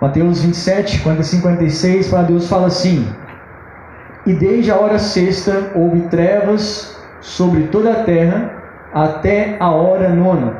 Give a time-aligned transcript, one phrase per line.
[0.00, 3.08] Mateus 27, 45, 56, para Deus fala assim:
[4.26, 8.52] E desde a hora sexta houve trevas sobre toda a terra
[8.92, 10.54] até a hora nona.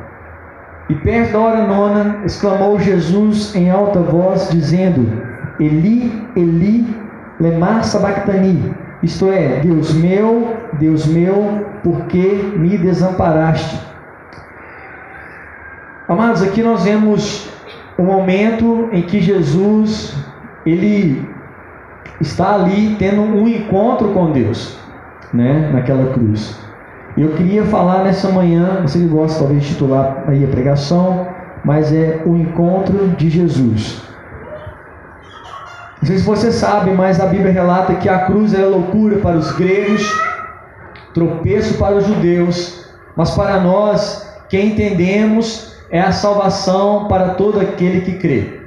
[0.88, 5.06] E perto da hora nona exclamou Jesus em alta voz, dizendo:
[5.60, 6.96] Eli, Eli,
[7.38, 13.78] lema sabachthani, isto é, Deus meu, Deus meu, por que me desamparaste?
[16.08, 17.55] Amados, aqui nós vemos
[17.98, 20.16] o momento em que Jesus
[20.64, 21.26] ele
[22.20, 24.78] está ali tendo um encontro com Deus,
[25.32, 26.58] né, naquela cruz.
[27.16, 31.26] Eu queria falar nessa manhã, você que gosta talvez de titular aí a pregação,
[31.64, 34.02] mas é o encontro de Jesus.
[36.00, 39.36] Não sei se você sabe, mas a Bíblia relata que a cruz era loucura para
[39.36, 40.06] os gregos,
[41.14, 48.00] tropeço para os judeus, mas para nós que entendemos é a salvação para todo aquele
[48.00, 48.60] que crê.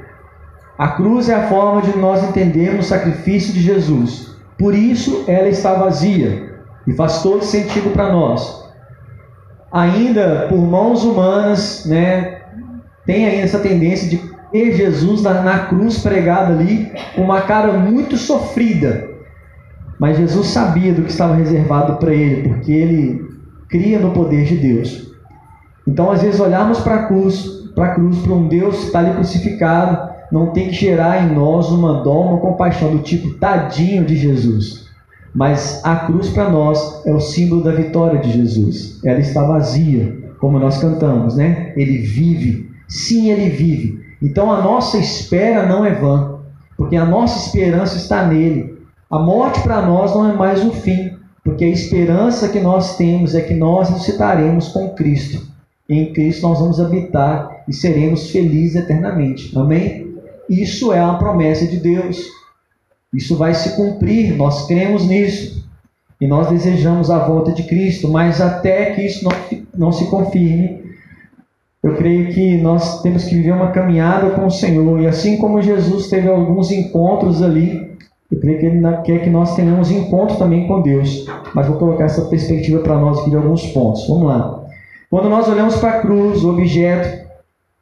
[0.78, 4.36] A cruz é a forma de nós entendermos o sacrifício de Jesus.
[4.58, 6.54] Por isso ela está vazia
[6.88, 8.66] e faz todo sentido para nós.
[9.72, 12.40] Ainda por mãos humanas, né,
[13.06, 14.18] tem ainda essa tendência de
[14.52, 19.10] ter Jesus na, na cruz pregado ali com uma cara muito sofrida.
[20.00, 23.30] Mas Jesus sabia do que estava reservado para ele, porque ele
[23.68, 25.09] cria no poder de Deus.
[25.90, 29.00] Então, às vezes, olharmos para a cruz, para a cruz, para um Deus que está
[29.00, 34.06] ali crucificado, não tem que gerar em nós uma dó, uma compaixão do tipo tadinho
[34.06, 34.88] de Jesus.
[35.34, 39.00] Mas a cruz para nós é o símbolo da vitória de Jesus.
[39.04, 41.74] Ela está vazia, como nós cantamos, né?
[41.76, 42.70] Ele vive.
[42.88, 44.00] Sim, ele vive.
[44.22, 46.40] Então a nossa espera não é vã,
[46.78, 48.78] porque a nossa esperança está nele.
[49.10, 53.34] A morte para nós não é mais o fim, porque a esperança que nós temos
[53.34, 55.50] é que nós ressuscitaremos com Cristo.
[55.90, 59.58] Em Cristo nós vamos habitar e seremos felizes eternamente.
[59.58, 60.14] Amém?
[60.48, 62.24] Isso é uma promessa de Deus.
[63.14, 65.68] Isso vai se cumprir, nós cremos nisso.
[66.22, 69.32] E nós desejamos a volta de Cristo, mas até que isso não,
[69.76, 70.90] não se confirme,
[71.82, 75.00] eu creio que nós temos que viver uma caminhada com o Senhor.
[75.00, 77.98] E assim como Jesus teve alguns encontros ali,
[78.30, 81.26] eu creio que Ele quer que nós tenhamos encontro também com Deus.
[81.56, 84.06] Mas vou colocar essa perspectiva para nós aqui de alguns pontos.
[84.08, 84.59] Vamos lá.
[85.10, 87.28] Quando nós olhamos para a cruz, o objeto,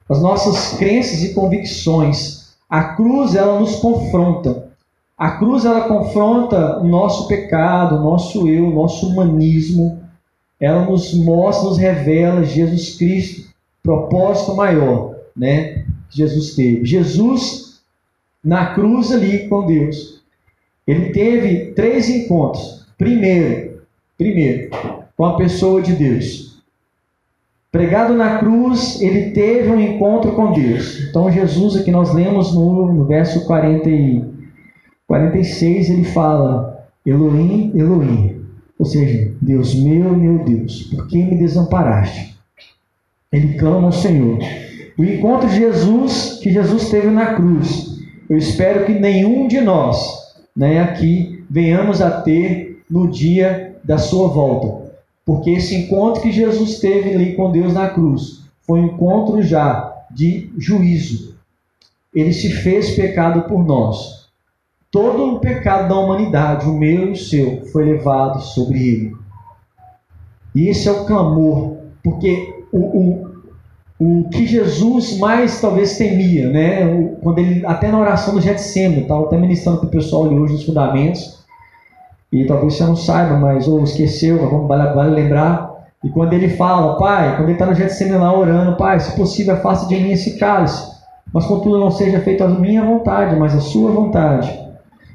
[0.10, 4.68] as nossas crenças e convicções, a cruz ela nos confronta.
[5.18, 10.00] A cruz ela confronta o nosso pecado, o nosso eu, o nosso humanismo.
[10.60, 13.50] Ela nos mostra, nos revela Jesus Cristo,
[13.84, 15.86] propósito maior, né?
[16.10, 16.86] Que Jesus teve.
[16.86, 17.68] Jesus
[18.44, 20.22] na cruz ali com Deus,
[20.86, 22.86] ele teve três encontros.
[22.98, 23.82] Primeiro,
[24.18, 24.70] primeiro,
[25.18, 26.47] com a pessoa de Deus.
[27.78, 31.00] Pregado na cruz, ele teve um encontro com Deus.
[31.08, 34.26] Então, Jesus, aqui nós lemos no, no verso 40 e
[35.06, 38.42] 46, ele fala: Elohim, Elohim.
[38.80, 42.36] Ou seja, Deus meu, meu Deus, por que me desamparaste?
[43.32, 44.40] Ele clama ao Senhor.
[44.98, 50.34] O encontro de Jesus, que Jesus teve na cruz, eu espero que nenhum de nós
[50.56, 54.87] né, aqui venhamos a ter no dia da sua volta.
[55.28, 59.94] Porque esse encontro que Jesus teve ali com Deus na cruz foi um encontro já
[60.10, 61.36] de juízo.
[62.16, 64.30] Ele se fez pecado por nós.
[64.90, 69.16] Todo o pecado da humanidade, o meu e o seu, foi levado sobre ele.
[70.56, 73.28] E esse é o clamor, porque o, o,
[74.00, 77.18] o que Jesus mais talvez temia, né?
[77.22, 80.54] Quando ele, até na oração do Getsemane, estava até ministrando para o pessoal ali hoje
[80.54, 81.37] nos fundamentos,
[82.42, 85.78] e talvez você não saiba, mas ou esqueceu, mas vamos, vale, vale lembrar.
[86.04, 89.56] E quando ele fala, Pai, quando ele está no Getsemane lá orando, Pai, se possível,
[89.56, 90.98] afasta de mim esse cálice.
[91.34, 94.52] Mas contudo não seja feita a minha vontade, mas a sua vontade.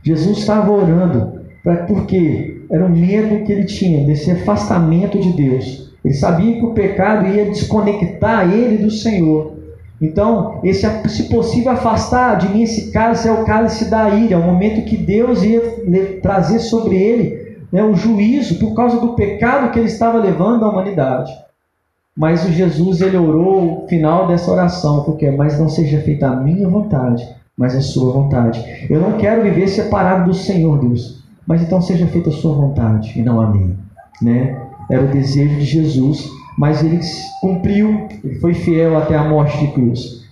[0.02, 5.92] Jesus estava orando, pra, porque era o medo que ele tinha desse afastamento de Deus.
[6.04, 9.51] Ele sabia que o pecado ia desconectar ele do Senhor.
[10.02, 14.36] Então, esse, se possível, afastar de mim esse cálice é o cálice da ira, é
[14.36, 15.62] o momento que Deus ia
[16.20, 20.68] trazer sobre ele né, o juízo por causa do pecado que ele estava levando à
[20.68, 21.32] humanidade.
[22.16, 26.36] Mas o Jesus ele orou o final dessa oração, porque mas não seja feita a
[26.36, 27.24] minha vontade,
[27.56, 28.60] mas a sua vontade.
[28.90, 33.16] Eu não quero viver separado do Senhor, Deus, mas então seja feita a sua vontade
[33.16, 33.76] e não a minha,
[34.20, 34.60] né?
[34.90, 37.00] Era o desejo de Jesus mas ele
[37.40, 40.22] cumpriu, ele foi fiel até a morte de cruz.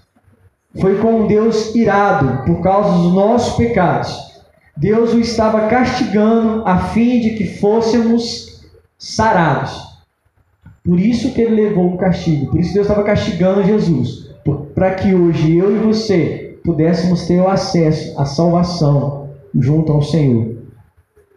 [0.81, 4.31] Foi com Deus irado por causa dos nossos pecados.
[4.77, 8.63] Deus o estava castigando a fim de que fôssemos
[8.99, 9.91] sarados.
[10.85, 12.47] Por isso que ele levou o castigo.
[12.47, 14.31] Por isso Deus estava castigando Jesus.
[14.75, 20.60] Para que hoje eu e você pudéssemos ter o acesso à salvação junto ao Senhor.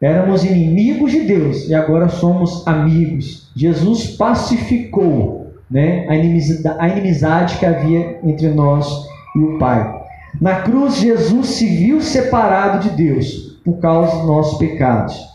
[0.04, 3.50] Éramos inimigos de Deus e agora somos amigos.
[3.56, 10.04] Jesus pacificou né, a, inimizade, a inimizade que havia entre nós e o Pai.
[10.42, 15.26] Na cruz, Jesus se viu separado de Deus por causa dos nossos pecados.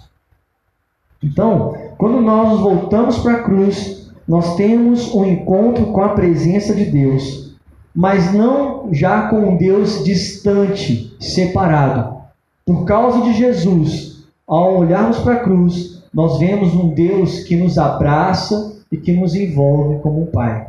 [1.25, 6.85] Então, quando nós voltamos para a cruz, nós temos um encontro com a presença de
[6.85, 7.55] Deus,
[7.95, 12.19] mas não já com um Deus distante, separado.
[12.67, 14.08] Por causa de Jesus,
[14.49, 19.35] ao olharmos para a cruz, nós vemos um Deus que nos abraça e que nos
[19.35, 20.67] envolve como um Pai.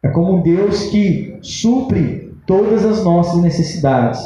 [0.00, 4.20] É como um Deus que supre todas as nossas necessidades.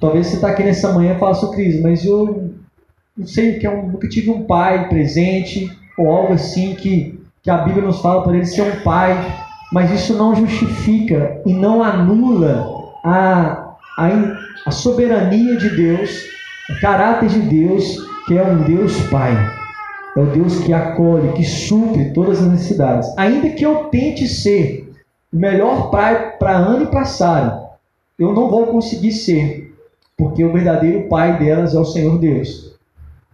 [0.00, 2.54] Talvez você está aqui nessa manhã e fale, assim, Cris, mas eu
[3.16, 7.18] não sei o que é um, nunca tive um pai presente ou algo assim que,
[7.42, 9.16] que a Bíblia nos fala para ele ser um pai,
[9.72, 14.08] mas isso não justifica e não anula a, a,
[14.66, 16.35] a soberania de Deus,
[16.68, 17.96] o caráter de Deus,
[18.26, 19.32] que é um Deus Pai.
[20.16, 23.08] É o Deus que acolhe, que supre todas as necessidades.
[23.16, 24.92] Ainda que eu tente ser
[25.32, 27.66] o melhor pai para Ana e para Sara,
[28.18, 29.74] eu não vou conseguir ser,
[30.16, 32.74] porque o verdadeiro pai delas é o Senhor Deus.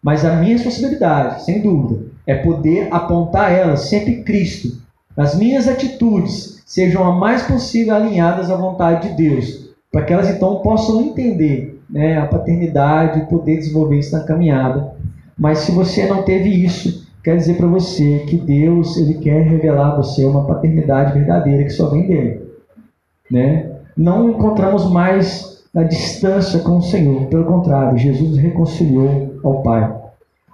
[0.03, 4.77] Mas a minha responsabilidade, sem dúvida, é poder apontar elas sempre Cristo.
[5.17, 10.29] As minhas atitudes sejam a mais possível alinhadas à vontade de Deus, para que elas
[10.29, 14.95] então possam entender né, a paternidade poder desenvolver isso na caminhada.
[15.39, 19.93] Mas se você não teve isso, quer dizer para você que Deus ele quer revelar
[19.93, 22.41] a você uma paternidade verdadeira que só vem dele.
[23.31, 23.71] Né?
[23.97, 30.03] Não encontramos mais na distância com o Senhor, pelo contrário, Jesus reconciliou ao Pai.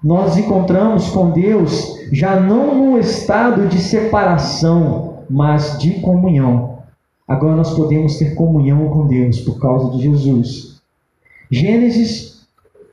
[0.02, 6.78] Nós encontramos com Deus já não num estado de separação, mas de comunhão.
[7.26, 10.67] Agora nós podemos ter comunhão com Deus por causa de Jesus.
[11.50, 12.46] Gênesis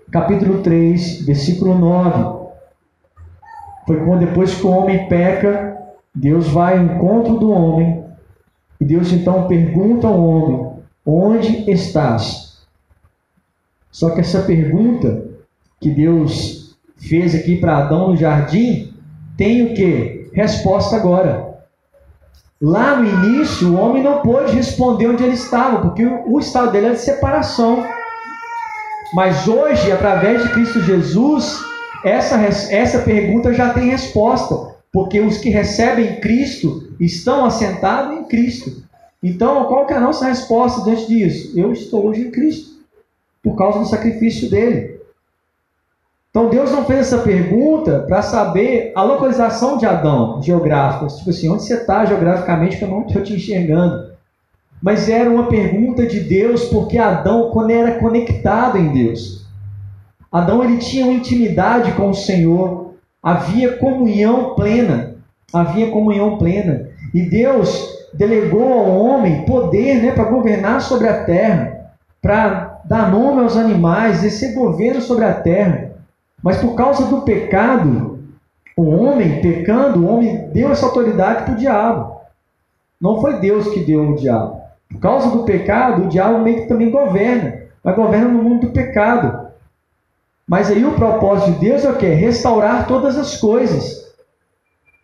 [0.09, 2.45] capítulo 3, versículo 9.
[3.85, 5.77] Foi quando depois que o homem peca,
[6.13, 8.05] Deus vai ao encontro do homem
[8.79, 10.71] e Deus então pergunta ao homem:
[11.05, 12.65] Onde estás?
[13.91, 15.25] Só que essa pergunta
[15.81, 18.93] que Deus fez aqui para Adão no jardim
[19.35, 20.29] tem o que?
[20.33, 21.55] Resposta agora.
[22.61, 26.85] Lá no início, o homem não pôde responder onde ele estava, porque o estado dele
[26.87, 27.83] era de separação.
[29.13, 31.59] Mas hoje, através de Cristo Jesus,
[32.03, 38.83] essa, essa pergunta já tem resposta, porque os que recebem Cristo estão assentados em Cristo.
[39.21, 41.57] Então, qual que é a nossa resposta diante disso?
[41.57, 42.75] Eu estou hoje em Cristo,
[43.41, 44.99] por causa do sacrifício dele.
[46.29, 51.49] Então, Deus não fez essa pergunta para saber a localização de Adão geográfica, tipo assim,
[51.49, 54.14] onde você está geograficamente que eu não estou te enxergando.
[54.81, 59.45] Mas era uma pergunta de Deus porque Adão era conectado em Deus.
[60.31, 62.93] Adão ele tinha uma intimidade com o Senhor,
[63.23, 65.15] havia comunhão plena,
[65.53, 66.89] havia comunhão plena.
[67.13, 71.91] E Deus delegou ao homem poder né, para governar sobre a terra,
[72.21, 75.91] para dar nome aos animais, exercer governo sobre a terra.
[76.43, 78.19] Mas por causa do pecado,
[78.75, 82.15] o homem pecando, o homem deu essa autoridade para o diabo.
[82.99, 84.64] Não foi Deus que deu o diabo.
[84.95, 88.73] Por causa do pecado, o diabo meio que também governa, mas governa no mundo do
[88.73, 89.49] pecado.
[90.47, 92.07] Mas aí o propósito de Deus é o quê?
[92.07, 94.13] Restaurar todas as coisas.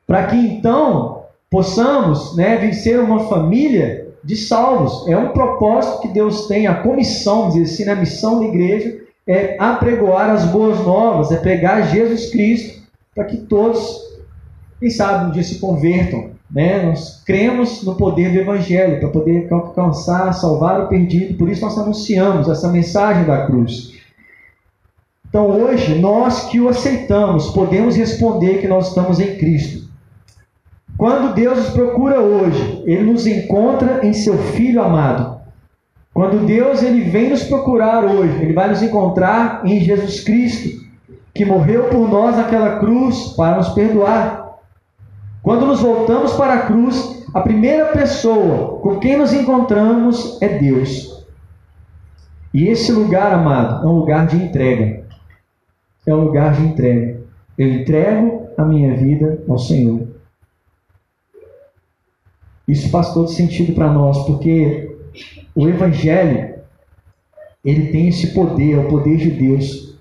[0.08, 5.08] Para que então possamos né, vencer uma família de salvos.
[5.08, 9.58] É um propósito que Deus tem, a comissão, dizer assim, a missão da igreja é
[9.60, 12.82] apregoar as boas novas, é pregar Jesus Cristo,
[13.14, 14.00] para que todos,
[14.80, 16.32] quem sabe, um dia se convertam.
[16.54, 16.84] Né?
[16.84, 21.78] Nós cremos no poder do Evangelho, para poder alcançar, salvar o perdido, por isso nós
[21.78, 23.92] anunciamos essa mensagem da cruz.
[25.28, 29.90] Então hoje, nós que o aceitamos, podemos responder que nós estamos em Cristo.
[30.98, 35.40] Quando Deus nos procura hoje, Ele nos encontra em Seu Filho amado.
[36.14, 40.86] Quando Deus ele vem nos procurar hoje, Ele vai nos encontrar em Jesus Cristo,
[41.34, 44.41] que morreu por nós naquela cruz para nos perdoar.
[45.42, 51.26] Quando nos voltamos para a cruz, a primeira pessoa com quem nos encontramos é Deus.
[52.54, 55.02] E esse lugar, amado, é um lugar de entrega
[56.06, 57.22] é um lugar de entrega.
[57.58, 60.08] Eu entrego a minha vida ao Senhor.
[62.68, 64.98] Isso faz todo sentido para nós, porque
[65.54, 66.62] o Evangelho
[67.64, 69.96] ele tem esse poder, é o poder de Deus,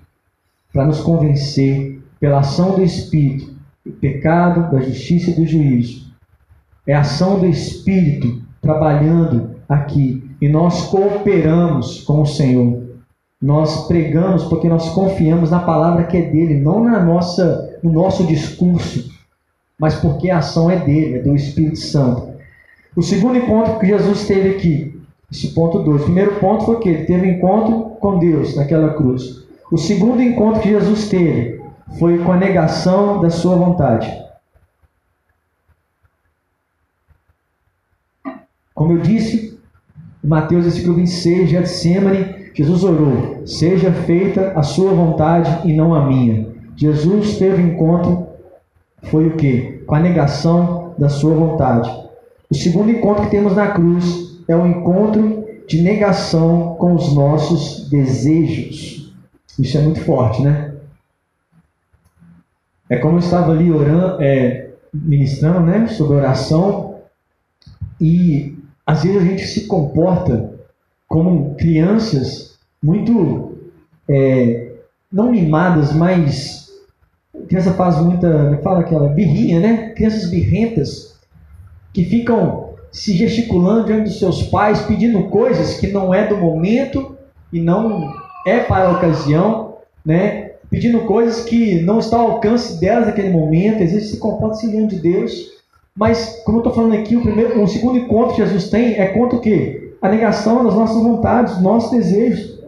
[0.73, 3.55] para nos convencer pela ação do Espírito,
[3.91, 6.07] do pecado, da justiça e do juízo.
[6.87, 12.83] É a ação do Espírito trabalhando aqui e nós cooperamos com o Senhor.
[13.41, 18.25] Nós pregamos porque nós confiamos na palavra que é dele, não na nossa, no nosso
[18.25, 19.11] discurso,
[19.79, 22.31] mas porque a ação é dele, é do Espírito Santo.
[22.95, 25.01] O segundo encontro que Jesus teve aqui,
[25.33, 26.03] esse ponto 2.
[26.03, 29.45] O primeiro ponto foi que ele teve encontro com Deus naquela cruz.
[29.71, 31.60] O segundo encontro que Jesus teve
[31.99, 34.11] foi com a negação da sua vontade.
[38.75, 39.59] Como eu disse,
[40.25, 46.07] em Mateus versículo 26, Getsemane, Jesus orou: Seja feita a sua vontade e não a
[46.07, 46.49] minha.
[46.77, 48.27] Jesus teve encontro,
[49.05, 49.83] foi o que?
[49.87, 51.91] Com a negação da sua vontade.
[52.51, 57.89] O segundo encontro que temos na cruz é o encontro de negação com os nossos
[57.89, 59.15] desejos.
[59.59, 60.70] Isso é muito forte, né?
[62.91, 66.97] É como eu estava ali orando, é, ministrando, né, sobre oração,
[68.01, 70.53] e às vezes a gente se comporta
[71.07, 73.59] como crianças muito
[74.09, 74.73] é,
[75.13, 76.69] não mimadas, mas
[77.49, 79.91] criança faz muita, fala aquela birrinha, né?
[79.91, 81.19] Crianças birrentas
[81.93, 87.17] que ficam se gesticulando diante dos seus pais, pedindo coisas que não é do momento
[87.53, 88.15] e não
[88.47, 90.40] é para a ocasião, né?
[90.71, 95.03] Pedindo coisas que não estão ao alcance delas naquele momento, às vezes se diante de
[95.03, 95.51] Deus.
[95.97, 99.09] Mas, como eu estou falando aqui, o, primeiro, o segundo encontro que Jesus tem é
[99.09, 99.95] contra o quê?
[100.01, 102.61] A negação das nossas vontades, dos nossos desejos.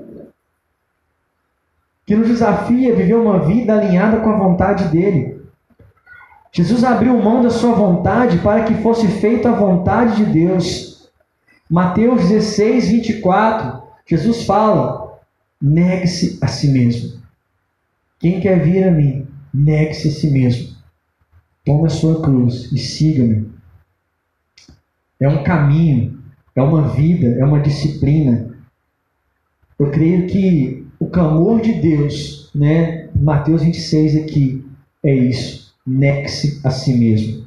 [2.04, 5.40] Que nos desafia a viver uma vida alinhada com a vontade dele.
[6.50, 11.08] Jesus abriu mão da sua vontade para que fosse feita a vontade de Deus.
[11.70, 15.18] Mateus 16, 24, Jesus fala:
[15.60, 17.21] negue-se a si mesmo.
[18.22, 20.74] Quem quer vir a mim, negue-se a si mesmo.
[21.62, 23.50] Tome a sua cruz e siga-me.
[25.20, 26.18] É um caminho,
[26.56, 28.56] é uma vida, é uma disciplina.
[29.78, 34.64] Eu creio que o clamor de Deus, né, Mateus 26 aqui,
[35.04, 37.44] é isso nexe a si mesmo.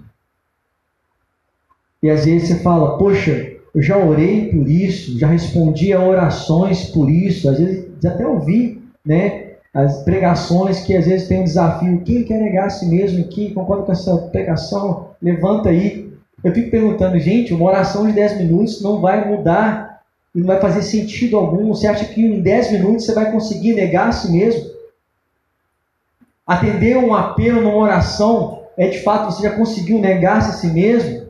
[2.03, 6.86] E às vezes você fala, poxa, eu já orei por isso, já respondi a orações
[6.89, 9.45] por isso, às vezes até ouvi, né?
[9.75, 13.53] As pregações que às vezes tem um desafio, quem quer negar a si mesmo aqui,
[13.53, 15.10] concorda com essa pregação?
[15.22, 16.12] Levanta aí.
[16.44, 19.96] Eu fico perguntando, gente, uma oração de 10 minutos não vai mudar
[20.36, 21.70] não vai fazer sentido algum.
[21.70, 24.70] Você acha que em 10 minutos você vai conseguir negar a si mesmo?
[26.46, 31.25] Atender um apelo numa oração é de fato você já conseguiu negar-se a si mesmo?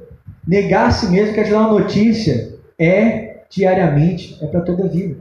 [0.46, 4.88] Negar a si mesmo, quer te dar uma notícia, é diariamente, é para toda a
[4.88, 5.18] vida.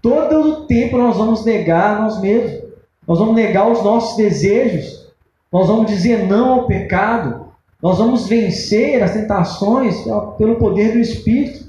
[0.00, 2.62] Todo o tempo nós vamos negar nós mesmos,
[3.06, 5.06] nós vamos negar os nossos desejos,
[5.52, 7.48] nós vamos dizer não ao pecado,
[7.82, 9.96] nós vamos vencer as tentações
[10.36, 11.66] pelo poder do Espírito.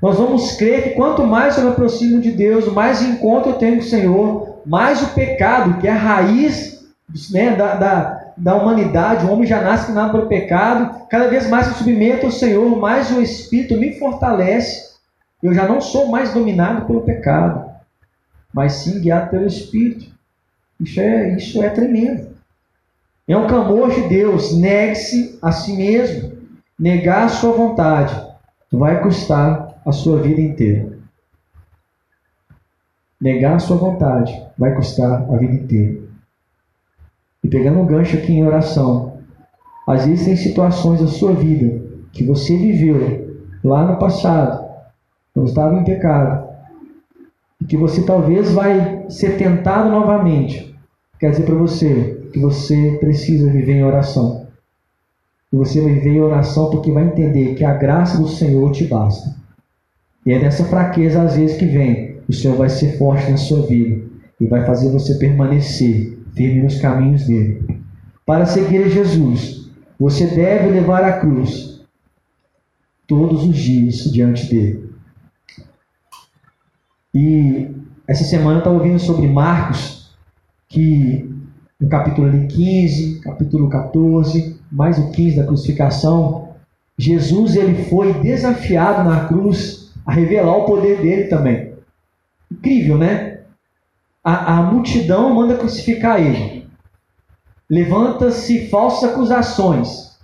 [0.00, 3.76] Nós vamos crer que quanto mais eu me aproximo de Deus, mais encontro eu tenho
[3.76, 6.86] com o Senhor, mais o pecado, que é a raiz
[7.32, 11.66] né, da, da, da humanidade, o homem já nasce nada pelo pecado, cada vez mais
[11.66, 14.87] eu submeto ao Senhor, mais o Espírito me fortalece,
[15.42, 17.70] eu já não sou mais dominado pelo pecado,
[18.52, 20.06] mas sim guiado pelo Espírito.
[20.80, 22.28] Isso é, isso é tremendo.
[23.26, 26.32] É um clamor de Deus, negue-se a si mesmo,
[26.78, 28.14] negar a sua vontade,
[28.72, 30.98] vai custar a sua vida inteira.
[33.20, 36.00] Negar a sua vontade vai custar a vida inteira.
[37.42, 39.18] E pegando um gancho aqui em oração,
[39.86, 44.67] às vezes tem situações da sua vida que você viveu lá no passado,
[45.38, 46.48] quando estava em pecado,
[47.60, 50.74] e que você talvez vai ser tentado novamente.
[51.20, 54.46] Quer dizer para você que você precisa viver em oração.
[55.52, 58.84] E você vai viver em oração porque vai entender que a graça do Senhor te
[58.84, 59.34] basta.
[60.26, 63.62] E é dessa fraqueza às vezes que vem o Senhor vai ser forte na sua
[63.62, 64.04] vida
[64.40, 67.80] e vai fazer você permanecer firme nos caminhos dele.
[68.26, 71.80] Para seguir Jesus, você deve levar a cruz
[73.06, 74.87] todos os dias diante dele.
[77.14, 77.74] E
[78.06, 80.10] essa semana eu estava ouvindo sobre Marcos,
[80.68, 81.28] que
[81.80, 86.48] no capítulo 15, capítulo 14, mais o 15 da crucificação,
[86.98, 91.74] Jesus ele foi desafiado na cruz a revelar o poder dele também.
[92.50, 93.40] Incrível, né?
[94.24, 96.66] A, a multidão manda crucificar ele.
[97.70, 100.18] Levanta-se falsas acusações.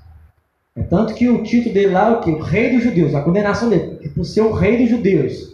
[0.75, 2.31] É tanto que o título dele lá é o que?
[2.31, 3.15] O rei dos judeus.
[3.15, 5.54] A condenação dele, é por ser o rei dos judeus.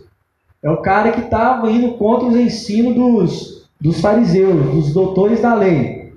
[0.62, 5.54] É o cara que estava indo contra os ensinos dos, dos fariseus, dos doutores da
[5.54, 6.12] lei.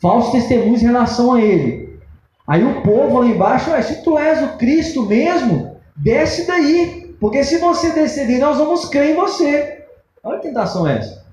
[0.00, 1.98] Falsos testemunhos em relação a ele.
[2.46, 7.58] Aí o povo lá embaixo, se tu és o Cristo mesmo, desce daí, porque se
[7.58, 9.84] você descer nós vamos crer em você.
[10.22, 11.24] Olha que tentação é essa.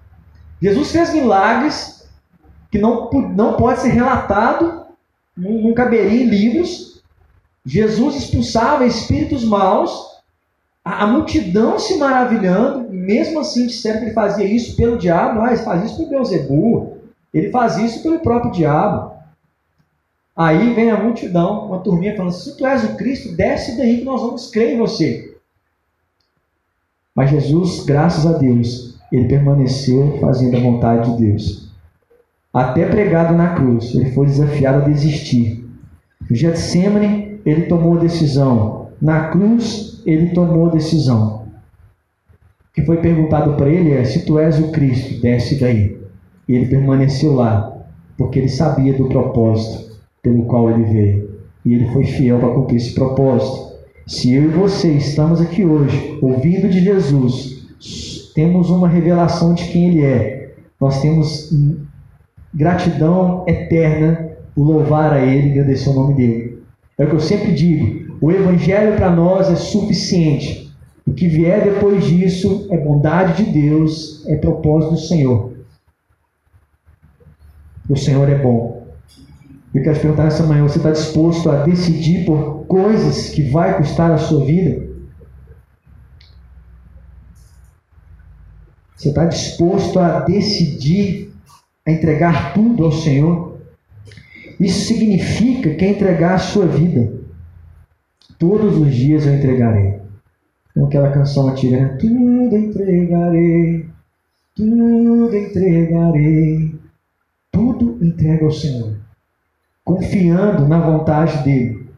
[0.62, 2.08] Jesus fez milagres
[2.72, 4.86] que não, não pode ser relatado,
[5.38, 7.04] não, não caberia em livros.
[7.66, 10.13] Jesus expulsava espíritos maus,
[10.84, 15.54] a, a multidão se maravilhando, mesmo assim disseram que ele fazia isso pelo diabo, ah,
[15.54, 16.98] ele fazia isso por Beuzebu,
[17.34, 19.14] ele fazia isso pelo próprio diabo.
[20.36, 24.04] Aí vem a multidão, uma turminha falando: se tu és o Cristo, desce daí que
[24.04, 25.38] nós vamos crer em você.
[27.16, 31.70] Mas Jesus, graças a Deus, ele permaneceu fazendo a vontade de Deus.
[32.52, 35.64] Até pregado na cruz, ele foi desafiado a desistir.
[36.28, 38.90] No Getsemane, ele tomou a decisão.
[39.00, 41.44] Na cruz, ele tomou a decisão.
[42.70, 45.98] O que foi perguntado para ele é: se tu és o Cristo, desce daí.
[46.48, 47.86] E ele permaneceu lá,
[48.18, 51.30] porque ele sabia do propósito pelo qual ele veio.
[51.66, 53.74] E ele foi fiel para cumprir esse propósito.
[54.06, 57.68] Se eu e você estamos aqui hoje, ouvindo de Jesus,
[58.36, 61.50] temos uma revelação de quem ele é, nós temos
[62.54, 66.62] gratidão eterna por louvar a ele e agradecer o nome dele.
[66.98, 70.74] É o que eu sempre digo: o evangelho para nós é suficiente.
[71.06, 75.52] O que vier depois disso é bondade de Deus, é propósito do Senhor.
[77.90, 78.88] O Senhor é bom.
[79.76, 83.76] Eu quero te perguntar nessa manhã: você está disposto a decidir por coisas que vai
[83.76, 84.88] custar a sua vida?
[88.96, 91.30] Você está disposto a decidir,
[91.86, 93.58] a entregar tudo ao Senhor?
[94.58, 97.23] Isso significa que é entregar a sua vida.
[98.38, 100.00] Todos os dias eu entregarei.
[100.74, 101.98] Como aquela canção antiga, né?
[102.00, 103.90] Tudo entregarei,
[104.56, 106.76] tudo entregarei,
[107.52, 109.04] tudo entrega ao Senhor
[109.84, 111.90] confiando na vontade dele.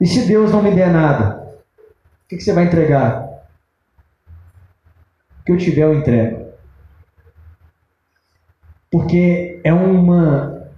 [0.00, 1.42] E se Deus não me der nada,
[2.24, 3.24] o que, você vai entregar?
[5.40, 6.48] O que eu tiver, eu entrego.
[8.90, 10.68] Porque é uma,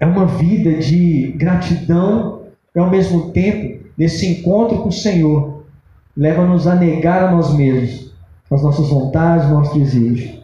[0.00, 2.41] é uma vida de gratidão
[2.74, 5.64] e ao mesmo tempo, nesse encontro com o Senhor,
[6.16, 8.12] leva-nos a negar a nós mesmos,
[8.50, 10.42] as nossas vontades, os nossos desejos.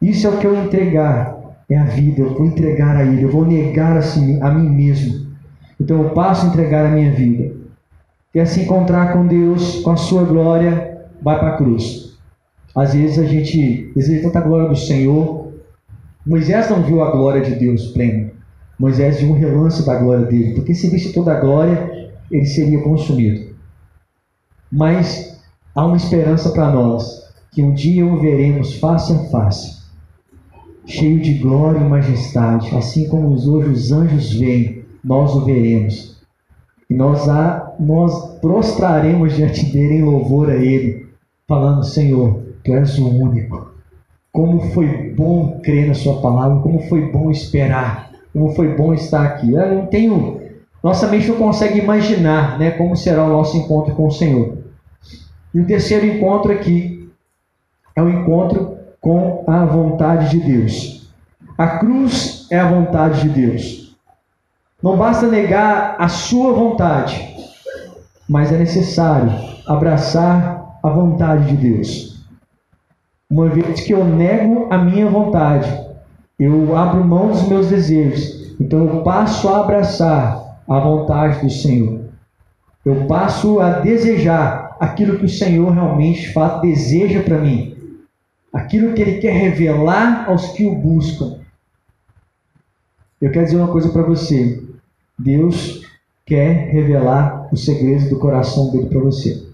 [0.00, 1.40] Isso é o que eu entregar
[1.70, 5.26] é a vida, eu vou entregar a Ele, eu vou negar assim, a mim mesmo.
[5.80, 7.54] Então eu passo a entregar a minha vida.
[8.32, 12.18] Quer se encontrar com Deus, com a sua glória, vai para a cruz.
[12.74, 15.52] Às vezes a gente deseja tanta glória do Senhor.
[16.26, 18.30] Moisés não viu a glória de Deus plena.
[18.80, 22.82] Moisés viu um relance da glória dele, porque se visse toda a glória, ele seria
[22.82, 23.54] consumido.
[24.72, 25.38] Mas
[25.74, 29.80] há uma esperança para nós, que um dia o veremos face a face
[30.90, 36.18] cheio de glória e majestade, assim como hoje os anjos veem, nós o veremos.
[36.88, 41.06] E nós, a, nós prostraremos diante dele em louvor a ele,
[41.46, 43.70] falando: Senhor, tu és o único.
[44.32, 49.24] Como foi bom crer na Sua palavra, como foi bom esperar, como foi bom estar
[49.24, 49.52] aqui.
[49.52, 50.40] Eu não tenho,
[50.82, 54.58] nossa mente não consegue imaginar né, como será o nosso encontro com o Senhor.
[55.54, 57.10] E o terceiro encontro aqui
[57.96, 61.10] é o encontro com a vontade de Deus.
[61.58, 63.96] A cruz é a vontade de Deus.
[64.82, 67.36] Não basta negar a sua vontade,
[68.28, 69.30] mas é necessário
[69.66, 72.24] abraçar a vontade de Deus.
[73.28, 75.68] Uma vez que eu nego a minha vontade,
[76.42, 82.00] eu abro mão dos meus desejos, então eu passo a abraçar a vontade do Senhor.
[82.84, 87.76] Eu passo a desejar aquilo que o Senhor realmente de fato deseja para mim
[88.52, 91.38] aquilo que ele quer revelar aos que o buscam.
[93.20, 94.62] Eu quero dizer uma coisa para você.
[95.18, 95.86] Deus
[96.26, 99.46] quer revelar os segredos do coração dele para você.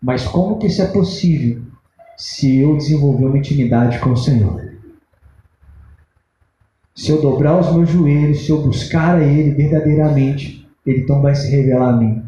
[0.00, 1.62] Mas como que isso é possível
[2.16, 4.73] se eu desenvolver uma intimidade com o Senhor?
[6.94, 11.34] Se eu dobrar os meus joelhos, se eu buscar a Ele verdadeiramente, Ele então vai
[11.34, 12.22] se revelar a mim.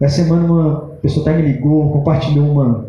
[0.00, 2.86] Essa semana uma pessoa até me ligou, compartilhou uma,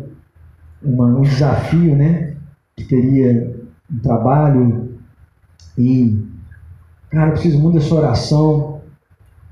[0.82, 2.34] uma, um desafio, né?
[2.76, 3.60] Que teria
[3.92, 4.92] um trabalho
[5.76, 6.24] e,
[7.10, 8.80] cara, eu preciso muito dessa oração.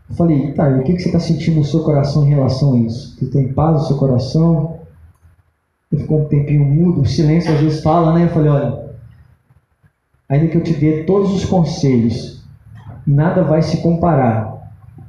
[0.08, 2.74] Eu falei, tá, e o que, que você está sentindo no seu coração em relação
[2.74, 3.16] a isso?
[3.16, 4.80] Você tem paz no seu coração?
[5.90, 8.24] Ele ficou um tempinho mudo, o silêncio às vezes fala, né?
[8.24, 8.89] Eu falei, olha,
[10.30, 12.44] ainda que eu te dê todos os conselhos,
[13.04, 14.60] nada vai se comparar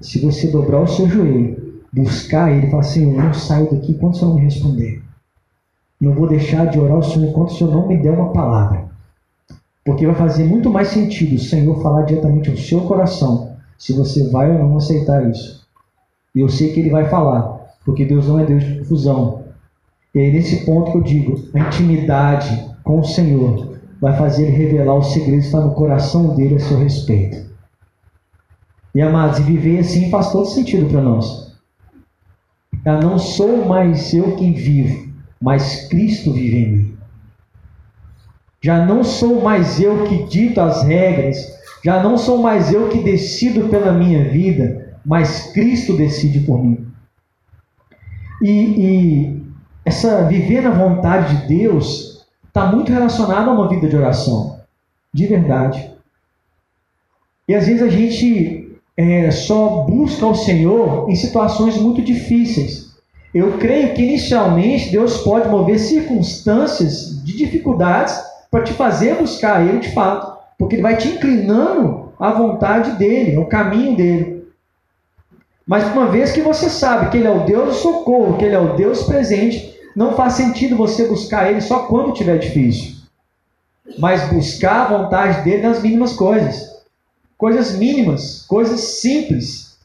[0.02, 3.92] se você dobrar o seu joelho, buscar ele e falar assim, eu não saio daqui
[3.92, 5.04] enquanto você não me responder.
[6.00, 8.86] Não vou deixar de orar ao Senhor enquanto o Senhor não me der uma palavra.
[9.86, 14.28] Porque vai fazer muito mais sentido o Senhor falar diretamente ao seu coração, se você
[14.30, 15.62] vai ou não aceitar isso.
[16.34, 19.44] E eu sei que ele vai falar, porque Deus não é Deus de confusão.
[20.16, 23.71] E é nesse ponto que eu digo, a intimidade com o Senhor
[24.02, 27.52] vai fazer ele revelar os segredos que estão no coração dele a seu respeito.
[28.96, 31.56] E amados, e viver assim faz todo sentido para nós.
[32.84, 35.08] Eu não sou mais eu quem vivo,
[35.40, 36.98] mas Cristo vive em mim.
[38.60, 41.38] Já não sou mais eu que dito as regras,
[41.84, 46.88] já não sou mais eu que decido pela minha vida, mas Cristo decide por mim.
[48.42, 49.44] E, e
[49.86, 52.11] essa viver na vontade de Deus
[52.52, 54.60] está muito relacionado a uma vida de oração,
[55.14, 55.90] de verdade.
[57.48, 62.92] E às vezes a gente é, só busca o Senhor em situações muito difíceis.
[63.34, 68.14] Eu creio que inicialmente Deus pode mover circunstâncias de dificuldades
[68.52, 73.38] para te fazer buscar Ele de fato, porque Ele vai te inclinando à vontade dEle,
[73.38, 74.46] ao caminho dEle.
[75.66, 78.56] Mas uma vez que você sabe que Ele é o Deus do socorro, que Ele
[78.56, 82.96] é o Deus presente, não faz sentido você buscar Ele só quando tiver difícil.
[83.98, 86.82] Mas buscar a vontade dEle nas mínimas coisas.
[87.38, 89.78] Coisas mínimas, coisas simples.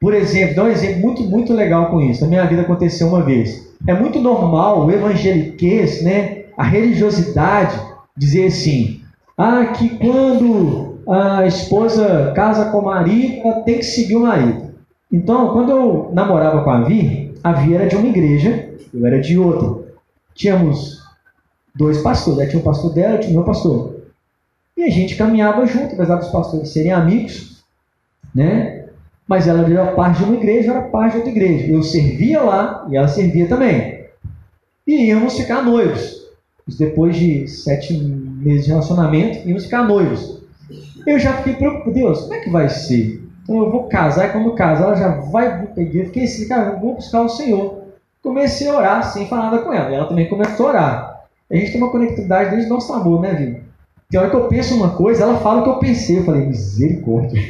[0.00, 2.22] Por exemplo, dá um exemplo muito, muito legal com isso.
[2.22, 3.68] Na minha vida aconteceu uma vez.
[3.86, 7.78] É muito normal o evangeliquez, né, a religiosidade,
[8.16, 9.00] dizer assim:
[9.36, 14.68] ah, que quando a esposa casa com o marido, ela tem que seguir o marido.
[15.10, 19.20] Então, quando eu namorava com a Vi, a Vi era de uma igreja, eu era
[19.20, 19.88] de outra.
[20.34, 21.02] Tínhamos
[21.74, 22.46] dois pastores, né?
[22.46, 23.96] tinha o pastor dela, tinha o meu pastor.
[24.76, 27.64] E a gente caminhava junto, apesar dos pastores serem amigos,
[28.34, 28.86] né?
[29.26, 31.66] Mas ela era parte de uma igreja, eu era parte de outra igreja.
[31.66, 34.06] Eu servia lá e ela servia também.
[34.86, 36.28] E íamos ficar noivos.
[36.78, 40.42] Depois de sete meses de relacionamento, íamos ficar noivos.
[41.06, 43.27] Eu já fiquei preocupado, Deus, como é que vai ser?
[43.48, 46.08] Então eu vou casar, e quando casar, ela já vai igreja.
[46.08, 47.78] Fiquei assim, cara, eu vou buscar o Senhor.
[48.22, 49.90] Comecei a orar sem falar nada com ela.
[49.90, 51.20] E ela também começou a orar.
[51.50, 53.62] A gente tem uma conectividade desde o nosso amor, né, Vitor?
[54.10, 56.18] Tem hora que eu penso uma coisa, ela fala o que eu pensei.
[56.18, 57.40] Eu falei, misericórdia.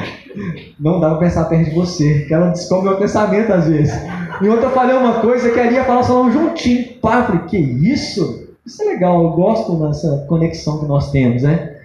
[0.80, 3.94] Não dá pra pensar perto de você, que ela descobre meu pensamento às vezes.
[4.40, 6.94] E outra eu falei uma coisa, queria falar só um juntinho.
[7.00, 8.46] Pá, eu falei, que isso?
[8.64, 11.75] Isso é legal, eu gosto dessa conexão que nós temos, né?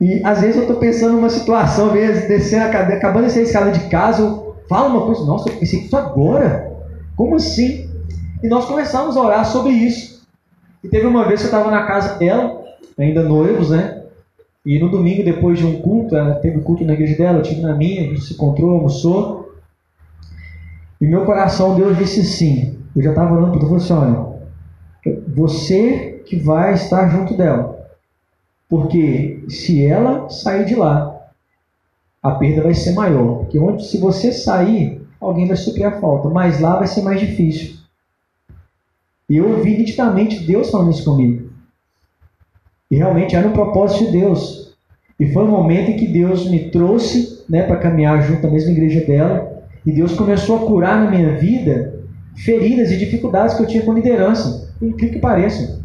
[0.00, 3.32] E às vezes eu estou pensando numa situação, às vezes, descendo a cadeira, acabando de
[3.32, 6.72] sair escada de casa, eu falo uma coisa, nossa, eu pensei isso agora?
[7.16, 7.90] Como assim?
[8.42, 10.22] E nós começamos a orar sobre isso.
[10.84, 12.62] E teve uma vez que eu estava na casa dela,
[12.96, 14.02] ainda noivos, né?
[14.64, 17.60] E no domingo, depois de um culto, ela teve culto na igreja dela, eu tive
[17.60, 19.52] na minha, a gente se encontrou, almoçou.
[21.00, 22.78] E meu coração, Deus disse sim.
[22.94, 24.38] Eu já estava orando para ela, assim, olha,
[25.34, 27.77] você que vai estar junto dela.
[28.68, 31.30] Porque se ela sair de lá,
[32.22, 33.38] a perda vai ser maior.
[33.38, 36.28] Porque onde, se você sair, alguém vai suprir a falta.
[36.28, 37.78] Mas lá vai ser mais difícil.
[39.28, 41.50] E eu ouvi nitidamente Deus falando isso comigo.
[42.90, 44.74] E realmente era um propósito de Deus.
[45.20, 48.70] E foi um momento em que Deus me trouxe né, para caminhar junto à mesma
[48.70, 49.62] igreja dela.
[49.84, 52.04] E Deus começou a curar na minha vida
[52.36, 54.72] feridas e dificuldades que eu tinha com liderança.
[54.80, 55.82] Incrível que pareça.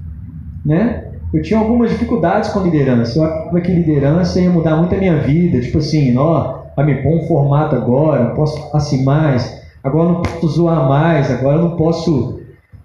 [0.65, 1.12] Né?
[1.33, 3.17] Eu tinha algumas dificuldades com liderança.
[3.17, 5.59] Eu achava que liderança ia mudar muito a minha vida.
[5.59, 9.61] Tipo assim, ó, vai me pôr um formato agora, não posso assim mais.
[9.83, 11.31] Agora não posso zoar mais.
[11.31, 12.39] Agora não posso,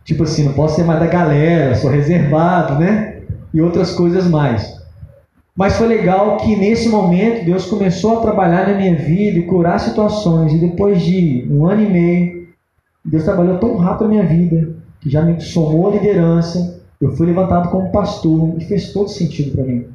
[0.04, 3.18] tipo assim, não posso ser mais da galera, sou reservado, né?
[3.52, 4.78] e outras coisas mais.
[5.56, 9.80] Mas foi legal que nesse momento Deus começou a trabalhar na minha vida e curar
[9.80, 10.52] situações.
[10.52, 12.48] E depois de um ano e meio,
[13.04, 16.77] Deus trabalhou tão rápido na minha vida que já me somou a liderança.
[17.00, 19.86] Eu fui levantado como pastor e fez todo sentido para mim.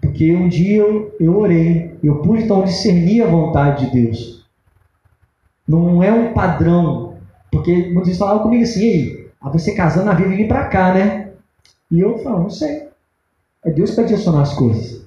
[0.00, 4.44] Porque um dia eu, eu orei, eu pude então discernir a vontade de Deus.
[5.68, 7.14] Não é um padrão,
[7.50, 11.30] porque muitos falavam comigo assim: ei, você casando na vida, vem para cá, né?
[11.90, 12.88] E eu falo, não sei.
[13.64, 15.04] É Deus que vai direcionar as coisas.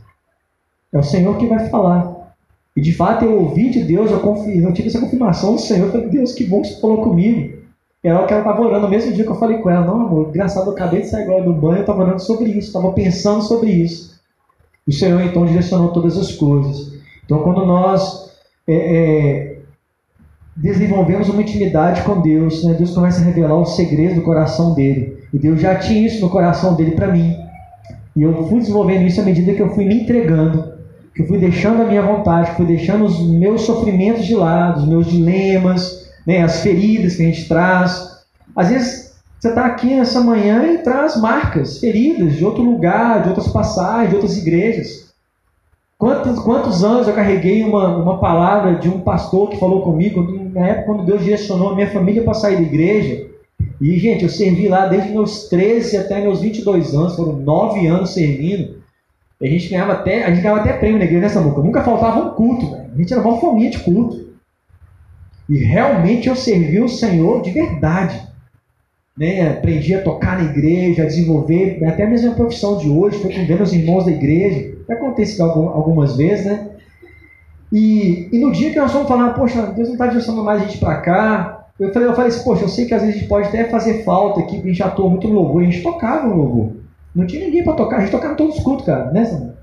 [0.91, 2.33] É o Senhor que vai falar.
[2.75, 5.87] E de fato eu ouvi de Deus, eu, confi, eu tive essa confirmação do Senhor.
[5.87, 7.62] Eu falei, Deus, que bom que você falou comigo.
[8.03, 9.85] Era o que ela estava orando no mesmo dia que eu falei com ela.
[9.85, 12.67] Não, amor, engraçado, eu acabei de sair agora do banho, eu estava orando sobre isso,
[12.67, 14.19] estava pensando sobre isso.
[14.85, 16.93] O Senhor então direcionou todas as coisas.
[17.23, 18.29] Então quando nós
[18.67, 19.57] é, é,
[20.57, 25.23] desenvolvemos uma intimidade com Deus, né, Deus começa a revelar os segredos do coração dele.
[25.33, 27.33] E Deus já tinha isso no coração dele para mim.
[28.15, 30.73] E eu fui desenvolvendo isso à medida que eu fui me entregando,
[31.15, 34.81] que eu fui deixando a minha vontade, que fui deixando os meus sofrimentos de lado,
[34.81, 38.23] os meus dilemas, né, as feridas que a gente traz.
[38.55, 43.29] Às vezes você está aqui nessa manhã e traz marcas, feridas de outro lugar, de
[43.29, 45.13] outras passagens, de outras igrejas.
[45.97, 50.67] Quantos, quantos anos eu carreguei uma, uma palavra de um pastor que falou comigo, na
[50.67, 53.27] época quando Deus direcionou a minha família para sair da igreja.
[53.81, 58.13] E, gente, eu servi lá desde meus 13 até meus 22 anos, foram nove anos
[58.13, 58.75] servindo.
[59.41, 61.61] a gente ganhava até, a gente ganhava até prêmio na igreja nessa boca.
[61.61, 62.75] Nunca faltava um culto.
[62.75, 64.22] A gente era uma fominha de culto.
[65.49, 68.21] E realmente eu servi o Senhor de verdade.
[69.17, 69.49] Né?
[69.49, 73.63] Aprendi a tocar na igreja, a desenvolver até mesmo a profissão de hoje, foi com
[73.63, 74.73] os irmãos da igreja.
[74.87, 76.69] Já aconteceu algumas vezes, né?
[77.71, 80.65] E, e no dia que nós fomos falar, poxa, Deus não está direcionando mais a
[80.65, 83.19] gente para cá, eu falei, eu falei assim, poxa, eu sei que às vezes a
[83.19, 85.81] gente pode até fazer falta aqui, porque a gente atua muito no louvor, a gente
[85.81, 86.71] tocava no louvor.
[87.15, 89.57] Não tinha ninguém para tocar, a gente tocava em todos os cultos, cara, né, Samuca?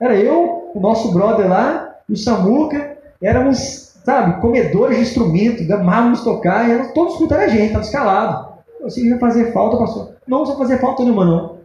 [0.00, 6.68] Era eu, o nosso brother lá, o Samuca, éramos, sabe, comedores de instrumento, amávamos tocar,
[6.68, 8.50] e todos era a gente, estava escalado.
[8.80, 10.16] Eu sei que ia fazer falta, pastor.
[10.26, 11.60] Não, não fazer falta nenhuma, não.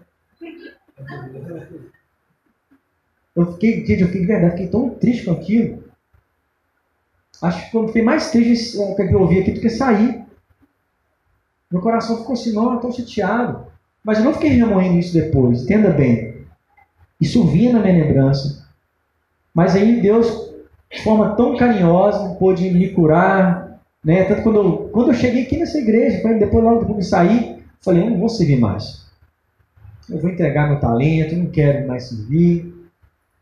[3.35, 5.83] Eu fiquei, gente, eu fiquei de verdade, fiquei tão triste com aquilo.
[7.41, 10.23] Acho que eu fiquei mais triste o que eu ouvi aqui do que sair.
[11.69, 13.67] Meu coração ficou assim, não, estou chateado.
[14.03, 16.45] Mas eu não fiquei remoendo isso depois, entenda bem.
[17.19, 18.65] Isso vinha na minha lembrança.
[19.53, 20.44] Mas aí Deus,
[20.95, 23.79] de forma tão carinhosa, pôde me curar.
[24.03, 24.23] Né?
[24.23, 28.09] Tanto quando quando eu cheguei aqui nessa igreja, depois logo depois de sair, falei, eu
[28.09, 29.05] não vou servir mais.
[30.09, 32.73] Eu vou entregar meu talento, não quero mais servir.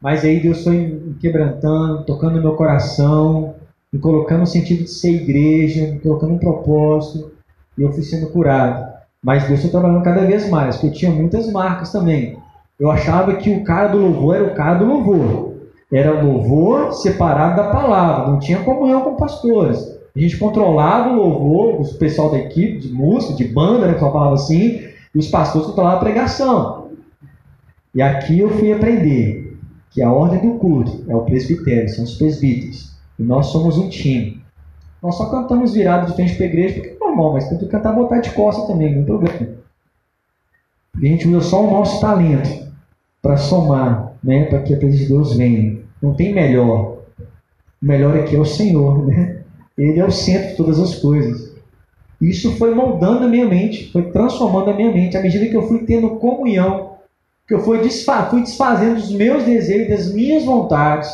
[0.01, 3.55] Mas aí Deus foi me quebrantando, tocando meu coração,
[3.91, 7.31] me colocando no sentido de ser igreja, me colocando um propósito,
[7.77, 8.91] e eu fui sendo curado.
[9.21, 12.37] Mas Deus foi trabalhando cada vez mais, porque eu tinha muitas marcas também.
[12.79, 15.52] Eu achava que o cara do louvor era o cara do louvor.
[15.93, 19.93] Era louvor separado da palavra, não tinha comunhão com pastores.
[20.15, 23.99] A gente controlava o louvor, o pessoal da equipe, de música, de banda, né, que
[23.99, 24.82] falava assim,
[25.13, 26.88] e os pastores controlavam a pregação.
[27.93, 29.56] E aqui eu fui aprender
[29.91, 32.91] que a ordem do culto é o presbitério, são os presbíteros.
[33.19, 34.41] E nós somos um time.
[35.01, 37.67] Nós só cantamos virado de frente para a igreja porque é normal, mas tem que
[37.67, 39.58] cantar botar de costa também, não tem problema.
[40.99, 42.71] E a gente usa só o nosso talento
[43.21, 45.82] para somar, né, para que a presença de Deus venha.
[46.03, 46.97] Não tem melhor.
[47.81, 49.37] O melhor aqui é o Senhor, né?
[49.77, 51.51] Ele é o centro de todas as coisas.
[52.21, 55.67] Isso foi moldando a minha mente, foi transformando a minha mente à medida que eu
[55.67, 56.93] fui tendo comunhão
[57.47, 61.09] que eu fui, desfa fui desfazendo os meus desejos, das minhas vontades,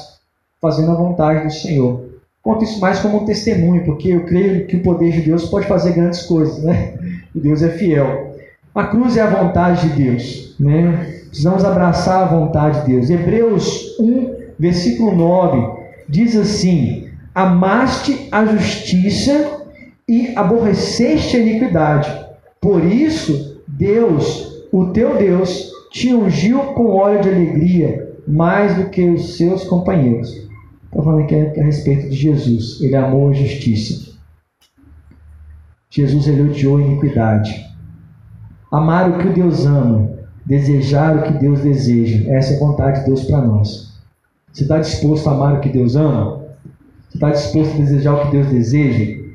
[0.62, 2.08] fazendo a vontade do Senhor.
[2.42, 5.68] Conto isso mais como um testemunho, porque eu creio que o poder de Deus pode
[5.68, 6.94] fazer grandes coisas, né?
[7.36, 8.36] E Deus é fiel.
[8.74, 11.22] A cruz é a vontade de Deus, né?
[11.28, 13.08] Precisamos abraçar a vontade de Deus.
[13.08, 19.66] Hebreus 1, versículo 9, diz assim: Amaste a justiça
[20.08, 22.12] e aborreceste a iniquidade.
[22.60, 29.02] Por isso, Deus, o teu Deus, te ungiu com óleo de alegria mais do que
[29.10, 30.30] os seus companheiros.
[30.86, 32.82] Estou falando aqui a, respeito de Jesus.
[32.82, 34.10] Ele amou a justiça.
[35.90, 37.66] Jesus ele odiou a iniquidade.
[38.72, 40.12] Amar o que Deus ama,
[40.46, 42.30] desejar o que Deus deseja.
[42.32, 43.89] Essa é a vontade de Deus para nós.
[44.52, 46.46] Você está disposto a amar o que Deus ama?
[47.08, 49.30] Você está disposto a desejar o que Deus deseja?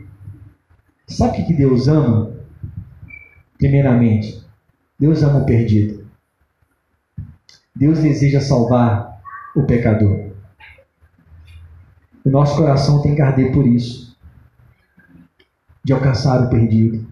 [1.06, 2.32] Sabe o que Deus ama?
[3.58, 4.42] Primeiramente,
[4.98, 6.06] Deus ama o perdido.
[7.74, 9.20] Deus deseja salvar
[9.54, 10.30] o pecador.
[12.24, 14.04] O nosso coração tem que arder por isso
[15.84, 17.06] de alcançar o perdido,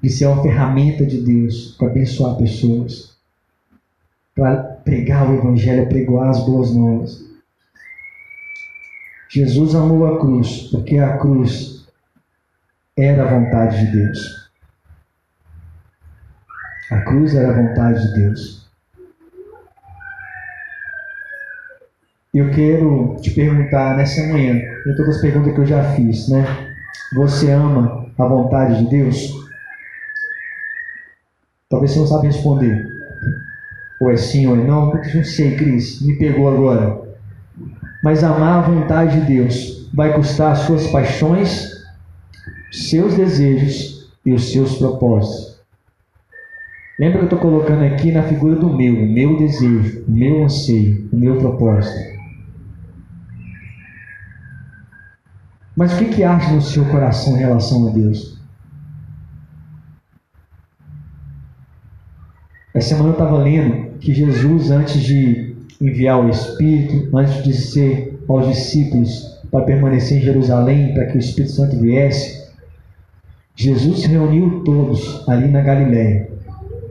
[0.00, 3.16] de ser uma ferramenta de Deus para abençoar pessoas,
[4.36, 7.22] para pregar o Evangelho, pregoar as boas novas.
[9.28, 11.86] Jesus amou a cruz, porque a cruz
[12.96, 14.50] era a vontade de Deus.
[16.90, 18.58] A cruz era a vontade de Deus.
[22.34, 26.44] eu quero te perguntar nessa manhã, em todas as perguntas que eu já fiz, né?
[27.14, 29.32] Você ama a vontade de Deus?
[31.68, 32.97] Talvez você não sabe responder.
[34.00, 37.00] Ou é sim ou é não, não sei, Cris, me pegou agora.
[38.02, 41.68] Mas amar a vontade de Deus vai custar as suas paixões,
[42.70, 45.58] seus desejos e os seus propósitos.
[46.98, 50.44] Lembra que eu estou colocando aqui na figura do meu, o meu desejo, o meu
[50.44, 52.18] anseio, o meu propósito.
[55.76, 58.37] Mas o que, que acha no seu coração em relação a Deus?
[62.78, 68.16] Essa semana eu estava lendo que Jesus, antes de enviar o Espírito, antes de ser
[68.28, 72.48] aos discípulos para permanecer em Jerusalém, para que o Espírito Santo viesse,
[73.56, 76.30] Jesus reuniu todos ali na Galiléia.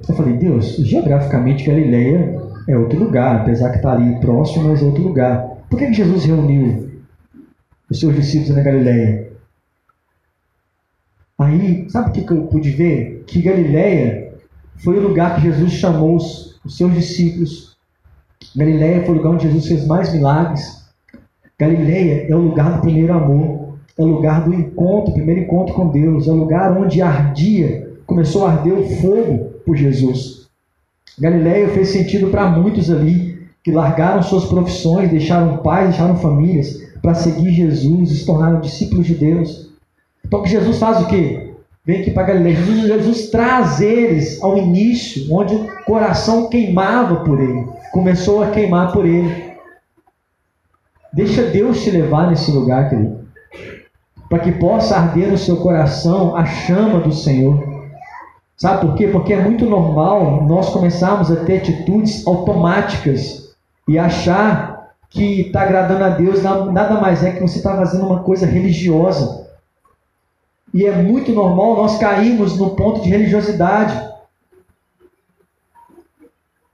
[0.10, 4.86] Eu falei, Deus, geograficamente Galiléia É outro lugar, apesar que está ali próximo, mas é
[4.86, 5.64] outro lugar.
[5.70, 6.90] Por que Jesus reuniu
[7.90, 9.30] os seus discípulos na Galileia?
[11.40, 13.24] Aí, sabe o que eu pude ver?
[13.26, 14.27] Que Galileia
[14.78, 17.76] foi o lugar que Jesus chamou os, os seus discípulos.
[18.56, 20.86] Galileia foi o lugar onde Jesus fez mais milagres.
[21.60, 25.90] Galileia é o lugar do primeiro amor, é o lugar do encontro, primeiro encontro com
[25.90, 30.48] Deus, é o lugar onde ardia, começou a arder o fogo por Jesus.
[31.20, 37.14] Galileia fez sentido para muitos ali que largaram suas profissões, deixaram pais, deixaram famílias para
[37.14, 39.72] seguir Jesus se tornaram discípulos de Deus.
[40.26, 41.47] Então que Jesus faz o quê?
[41.88, 42.58] Vem aqui para Galileia.
[42.58, 48.92] Jesus, Jesus traz eles ao início, onde o coração queimava por ele, começou a queimar
[48.92, 49.54] por ele.
[51.14, 53.26] Deixa Deus te levar nesse lugar, querido.
[54.30, 57.64] Para que possa arder no seu coração a chama do Senhor.
[58.58, 59.08] Sabe por quê?
[59.08, 63.56] Porque é muito normal nós começarmos a ter atitudes automáticas
[63.88, 68.24] e achar que está agradando a Deus nada mais é que você está fazendo uma
[68.24, 69.47] coisa religiosa.
[70.74, 74.08] E é muito normal nós cairmos no ponto de religiosidade.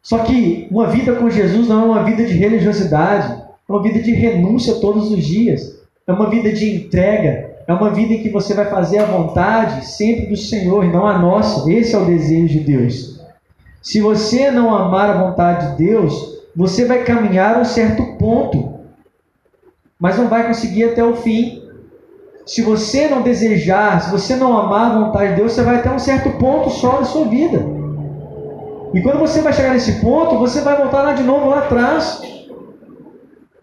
[0.02, 3.42] Só que uma vida com Jesus não é uma vida de religiosidade.
[3.68, 5.82] É uma vida de renúncia todos os dias.
[6.06, 7.54] É uma vida de entrega.
[7.66, 11.08] É uma vida em que você vai fazer a vontade sempre do Senhor e não
[11.08, 11.72] a nossa.
[11.72, 13.22] Esse é o desejo de Deus.
[13.82, 18.80] Se você não amar a vontade de Deus, você vai caminhar a um certo ponto,
[20.00, 21.63] mas não vai conseguir até o fim.
[22.46, 25.90] Se você não desejar, se você não amar a vontade de Deus, você vai até
[25.90, 27.66] um certo ponto só na sua vida.
[28.94, 32.22] E quando você vai chegar nesse ponto, você vai voltar lá de novo lá atrás.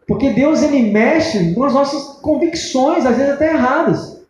[0.07, 4.21] Porque Deus ele mexe com as nossas convicções, às vezes até erradas.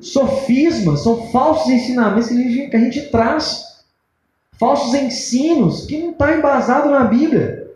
[0.00, 3.68] Sofismas, são falsos ensinamentos que a gente, que a gente traz.
[4.58, 7.68] Falsos ensinos que não está embasado na Bíblia.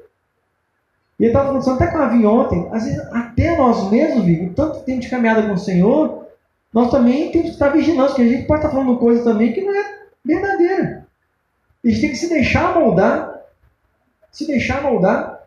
[1.21, 4.53] E ele estava falando até com a Vi ontem, às vezes até nós mesmos, Vigo,
[4.55, 6.22] tanto tempo de caminhada com o Senhor,
[6.73, 9.61] nós também temos que estar vigilantes, porque a gente pode estar falando coisa também que
[9.61, 9.85] não é
[10.25, 11.07] verdadeira.
[11.85, 13.43] A gente tem que se deixar moldar.
[14.31, 15.43] Se deixar moldar.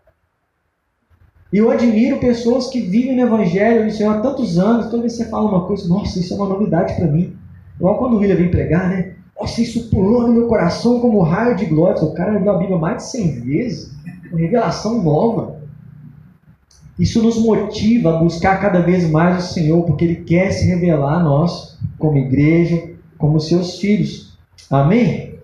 [1.51, 4.87] E eu admiro pessoas que vivem no Evangelho do Senhor há tantos anos.
[4.87, 7.35] Toda vez que você fala uma coisa, nossa, isso é uma novidade para mim.
[7.77, 9.15] Igual quando o William vem pregar, né?
[9.39, 12.03] Nossa, isso pulou no meu coração como um raio de glória.
[12.03, 13.91] O cara leu a Bíblia mais de 100 vezes.
[14.29, 15.61] Uma revelação nova.
[16.97, 21.19] Isso nos motiva a buscar cada vez mais o Senhor, porque Ele quer se revelar
[21.19, 24.37] a nós, como igreja, como seus filhos.
[24.71, 25.35] Amém?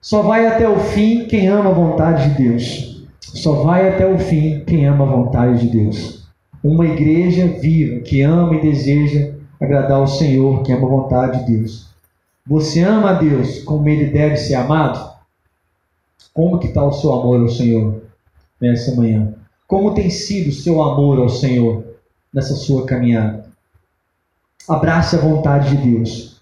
[0.00, 3.06] Só vai até o fim quem ama a vontade de Deus.
[3.20, 6.26] Só vai até o fim quem ama a vontade de Deus.
[6.62, 11.56] Uma igreja viva que ama e deseja agradar ao Senhor, que ama a vontade de
[11.58, 11.88] Deus.
[12.46, 15.12] Você ama a Deus como ele deve ser amado?
[16.32, 18.00] Como que está o seu amor ao Senhor
[18.60, 19.34] nessa manhã?
[19.68, 21.84] Como tem sido o seu amor ao Senhor
[22.32, 23.44] nessa sua caminhada?
[24.66, 26.40] Abrace a vontade de Deus,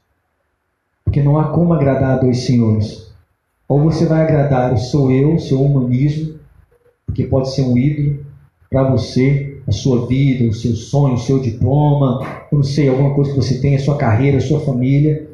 [1.05, 3.11] porque não há como agradar a dois senhores.
[3.69, 6.39] Ou você vai agradar o seu eu, seu humanismo,
[7.05, 8.25] porque pode ser um ídolo
[8.71, 13.33] para você, a sua vida, o seu sonho, o seu diploma, não sei, alguma coisa
[13.33, 15.29] que você tem, a sua carreira, a sua família.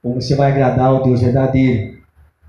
[0.00, 1.98] Ou você vai agradar o Deus verdadeiro,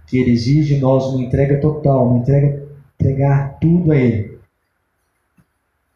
[0.05, 2.63] que Ele exige de nós uma entrega total, uma entrega,
[2.99, 4.39] entregar tudo a Ele.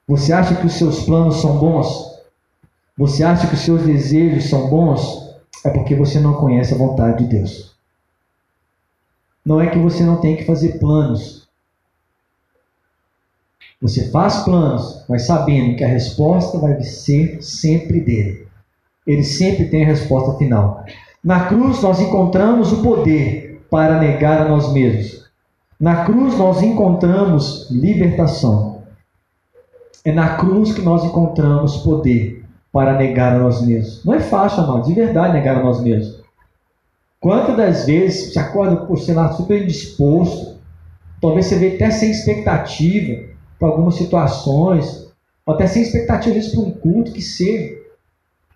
[0.08, 2.20] Você acha que os seus planos são bons?
[2.98, 5.36] Você acha que os seus desejos são bons?
[5.65, 7.76] É porque você não conhece a vontade de Deus.
[9.44, 11.48] Não é que você não tem que fazer planos.
[13.82, 18.48] Você faz planos, mas sabendo que a resposta vai ser sempre dele.
[19.06, 20.86] Ele sempre tem a resposta final.
[21.24, 25.26] Na cruz nós encontramos o poder para negar a nós mesmos.
[25.80, 28.74] Na cruz nós encontramos libertação.
[30.06, 34.06] É na cruz que nós encontramos poder para negar a nós mesmos.
[34.06, 36.22] Não é fácil, amados, de verdade negar a nós mesmos.
[37.20, 40.58] Quantas das vezes você acorda por, sei lá, super indisposto,
[41.20, 43.24] talvez você vê até sem expectativa
[43.58, 45.08] para algumas situações,
[45.47, 47.76] até sem expectativa, às para um culto que seja.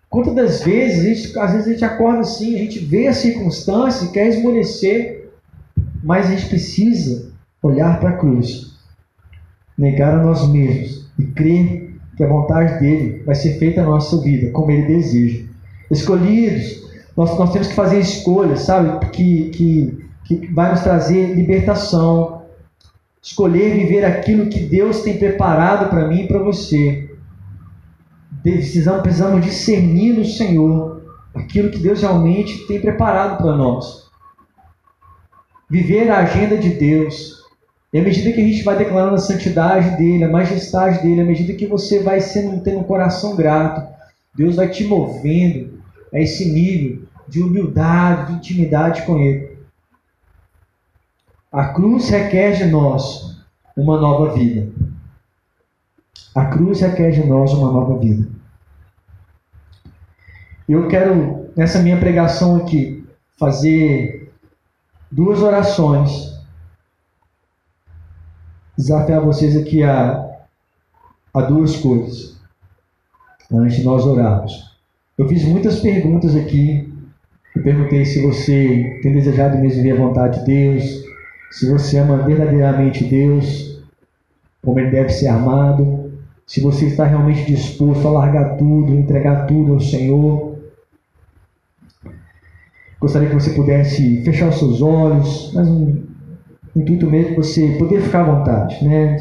[0.08, 3.12] Quantas das vezes, a gente, às vezes a gente acorda assim, a gente vê a
[3.12, 5.32] circunstância e quer esmorecer,
[6.00, 8.72] mas a gente precisa olhar para a cruz,
[9.76, 14.20] negar a nós mesmos e crer que a vontade dele vai ser feita na nossa
[14.20, 15.44] vida, como ele deseja.
[15.90, 22.42] Escolhidos, nós, nós temos que fazer escolhas, sabe, que, que, que vai nos trazer libertação.
[23.22, 27.10] Escolher viver aquilo que Deus tem preparado para mim e para você.
[28.42, 31.02] Precisamos, precisamos discernir no Senhor
[31.34, 34.08] aquilo que Deus realmente tem preparado para nós.
[35.68, 37.39] Viver a agenda de Deus,
[37.92, 41.24] E à medida que a gente vai declarando a santidade dele, a majestade dele, à
[41.24, 43.82] medida que você vai sendo, tendo um coração grato,
[44.34, 45.82] Deus vai te movendo
[46.12, 49.58] a esse nível de humildade, de intimidade com ele.
[51.50, 53.36] A cruz requer de nós
[53.76, 54.70] uma nova vida.
[56.34, 58.28] A cruz requer de nós uma nova vida.
[60.68, 63.04] Eu quero, nessa minha pregação aqui,
[63.36, 64.32] fazer
[65.10, 66.39] duas orações.
[68.80, 70.38] Desafiar vocês aqui a,
[71.34, 72.40] a duas coisas.
[73.52, 74.74] Antes de nós orarmos.
[75.18, 76.90] Eu fiz muitas perguntas aqui.
[77.54, 81.04] Eu perguntei se você tem desejado mesmo ver a vontade de Deus,
[81.50, 83.82] se você ama verdadeiramente Deus,
[84.62, 86.10] como Ele deve ser amado,
[86.46, 90.56] se você está realmente disposto a largar tudo, entregar tudo ao Senhor.
[92.98, 96.09] Gostaria que você pudesse fechar os seus olhos, mas um
[96.74, 99.18] intuito mesmo você poder ficar à vontade, né?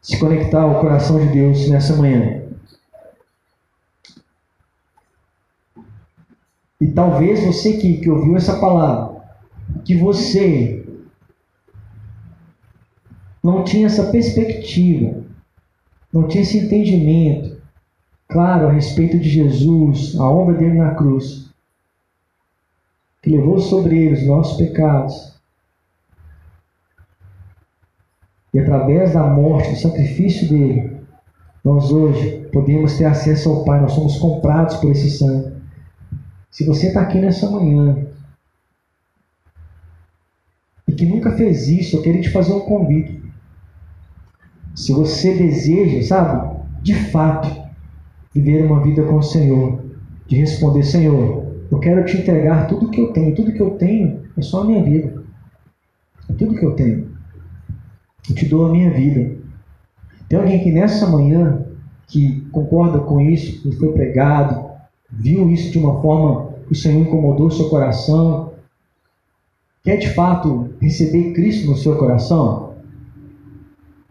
[0.00, 2.42] Se conectar ao coração de Deus nessa manhã.
[6.80, 9.22] E talvez você que, que ouviu essa palavra,
[9.84, 10.84] que você
[13.42, 15.22] não tinha essa perspectiva,
[16.12, 17.60] não tinha esse entendimento
[18.28, 21.48] claro a respeito de Jesus, a obra dele na cruz,
[23.22, 25.31] que levou sobre ele os nossos pecados.
[28.52, 30.98] E através da morte, do sacrifício dele,
[31.64, 35.52] nós hoje podemos ter acesso ao Pai, nós somos comprados por esse sangue.
[36.50, 38.06] Se você está aqui nessa manhã
[40.86, 43.22] e que nunca fez isso, eu queria te fazer um convite.
[44.74, 47.48] Se você deseja, sabe, de fato,
[48.34, 49.82] viver uma vida com o Senhor,
[50.26, 54.22] de responder, Senhor, eu quero te entregar tudo que eu tenho, tudo que eu tenho
[54.36, 55.22] é só a minha vida.
[56.28, 57.11] É tudo que eu tenho.
[58.28, 59.36] Eu te dou a minha vida.
[60.28, 61.64] Tem alguém aqui nessa manhã
[62.06, 64.70] que concorda com isso, que foi pregado,
[65.10, 68.52] viu isso de uma forma que o Senhor incomodou seu coração,
[69.82, 72.74] quer de fato receber Cristo no seu coração?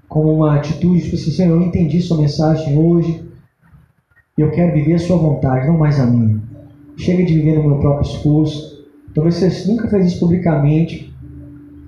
[0.07, 3.23] Como uma atitude, tipo assim, Senhor, eu entendi sua mensagem hoje,
[4.37, 6.41] eu quero viver a sua vontade, não mais a minha.
[6.97, 8.85] Chega de viver no meu próprio esforço.
[9.13, 11.10] Talvez você nunca fez isso publicamente,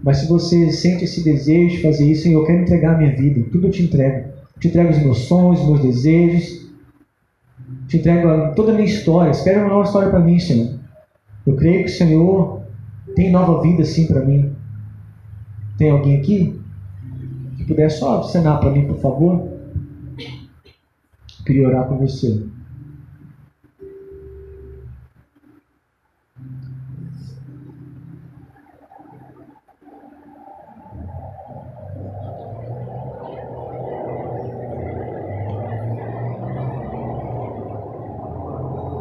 [0.04, 3.50] mas se você sente esse desejo de fazer isso, eu quero entregar a minha vida,
[3.50, 4.34] tudo eu te entrego.
[4.56, 6.64] Eu te entrego os meus sonhos, os meus desejos,
[7.88, 9.32] te entrego toda a minha história.
[9.32, 10.78] Espera uma nova história para mim, Senhor.
[11.48, 12.62] Eu creio que o Senhor
[13.16, 14.54] tem nova vida sim para mim.
[15.78, 16.60] Tem alguém aqui?
[17.58, 19.48] Se puder só assinar para mim, por favor.
[21.40, 22.44] Eu queria orar com você.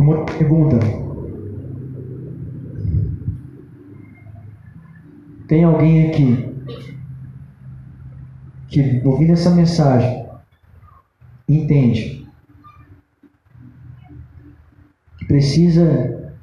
[0.02, 0.80] Uma pergunta.
[5.46, 6.56] Tem alguém aqui
[8.66, 10.26] que, ouvindo essa mensagem,
[11.48, 12.26] entende
[15.18, 16.34] que precisa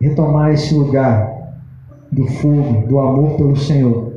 [0.00, 1.58] retomar esse lugar
[2.12, 4.12] do fogo, do amor pelo Senhor,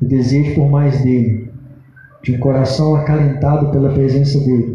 [0.00, 1.48] do desejo por mais dele,
[2.24, 4.71] de um coração acalentado pela presença dele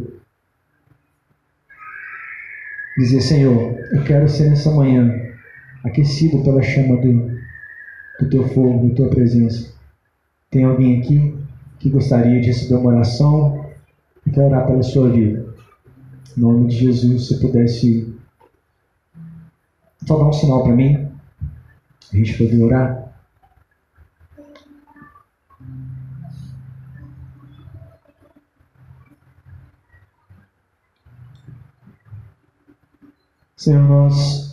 [2.97, 5.13] dizer: Senhor, eu quero ser nessa manhã
[5.83, 7.37] aquecido pela chama do,
[8.19, 9.71] do teu fogo, da tua presença.
[10.49, 11.35] Tem alguém aqui
[11.79, 13.65] que gostaria de receber uma oração
[14.25, 15.45] e quer orar pela sua vida?
[16.35, 18.13] Em nome de Jesus, se pudesse
[20.05, 21.07] só dar um sinal para mim,
[22.13, 23.06] a gente poder orar.
[33.68, 34.46] Senhor, nós